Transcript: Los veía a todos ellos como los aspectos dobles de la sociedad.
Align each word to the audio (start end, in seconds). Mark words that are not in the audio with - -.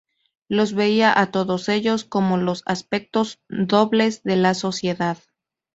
Los 0.49 0.73
veía 0.73 1.19
a 1.21 1.29
todos 1.29 1.69
ellos 1.69 2.05
como 2.05 2.35
los 2.37 2.63
aspectos 2.65 3.39
dobles 3.49 4.23
de 4.23 4.35
la 4.35 4.55
sociedad. 4.55 5.19